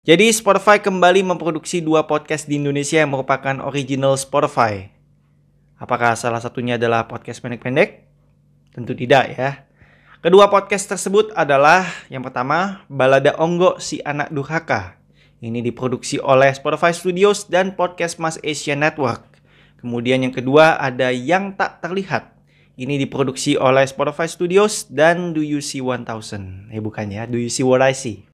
Jadi 0.00 0.32
Spotify 0.32 0.80
kembali 0.80 1.20
memproduksi 1.20 1.84
dua 1.84 2.08
podcast 2.08 2.48
di 2.48 2.56
Indonesia 2.56 3.04
yang 3.04 3.12
merupakan 3.12 3.60
original 3.60 4.16
Spotify. 4.16 4.88
Apakah 5.76 6.16
salah 6.16 6.40
satunya 6.40 6.80
adalah 6.80 7.04
podcast 7.04 7.44
pendek-pendek? 7.44 8.08
Tentu 8.72 8.96
tidak 8.96 9.36
ya. 9.36 9.68
Kedua 10.24 10.48
podcast 10.48 10.88
tersebut 10.88 11.36
adalah 11.36 11.84
yang 12.08 12.24
pertama 12.24 12.80
Balada 12.88 13.36
Onggo 13.36 13.76
Si 13.76 14.00
Anak 14.00 14.32
Durhaka. 14.32 14.96
Ini 15.44 15.60
diproduksi 15.60 16.16
oleh 16.16 16.48
Spotify 16.56 16.96
Studios 16.96 17.44
dan 17.52 17.76
Podcast 17.76 18.16
Mas 18.16 18.40
Asia 18.40 18.72
Network. 18.72 19.20
Kemudian 19.84 20.24
yang 20.24 20.32
kedua 20.32 20.80
ada 20.80 21.12
Yang 21.12 21.60
Tak 21.60 21.84
Terlihat. 21.84 22.40
Ini 22.80 22.96
diproduksi 22.96 23.60
oleh 23.60 23.84
Spotify 23.84 24.24
Studios 24.24 24.88
dan 24.88 25.36
Do 25.36 25.44
You 25.44 25.60
See 25.60 25.84
1000. 25.84 26.72
Eh 26.72 26.80
bukan 26.80 27.12
ya, 27.12 27.28
Do 27.28 27.36
You 27.36 27.52
See 27.52 27.68
What 27.68 27.84
I 27.84 27.92
See. 27.92 28.24